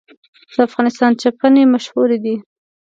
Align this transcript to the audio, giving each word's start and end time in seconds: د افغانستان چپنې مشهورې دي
د 0.53 0.55
افغانستان 0.67 1.11
چپنې 1.21 1.63
مشهورې 1.73 2.17
دي 2.25 2.35